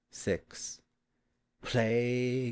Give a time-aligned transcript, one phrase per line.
[1.61, 2.39] Plague